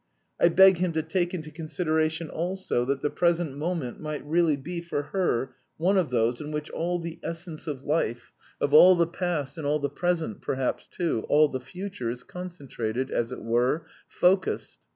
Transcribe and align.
I 0.39 0.49
beg 0.49 0.77
him 0.77 0.93
to 0.93 1.03
take 1.03 1.31
into 1.31 1.51
consideration 1.51 2.27
also 2.27 2.85
that 2.85 3.01
the 3.01 3.11
present 3.11 3.55
moment 3.55 3.99
might 3.99 4.25
really 4.25 4.57
be 4.57 4.81
for 4.81 5.03
her 5.03 5.53
one 5.77 5.95
of 5.95 6.09
those 6.09 6.41
in 6.41 6.49
which 6.51 6.71
all 6.71 6.97
the 6.97 7.19
essence 7.21 7.67
of 7.67 7.83
life, 7.83 8.33
of 8.59 8.73
all 8.73 8.95
the 8.95 9.05
past 9.05 9.59
and 9.59 9.67
all 9.67 9.77
the 9.77 9.89
present, 9.91 10.41
perhaps, 10.41 10.87
too, 10.87 11.23
all 11.29 11.49
the 11.49 11.59
future, 11.59 12.09
is 12.09 12.23
concentrated, 12.23 13.11
as 13.11 13.31
it 13.31 13.43
were, 13.43 13.85
focused. 14.07 14.79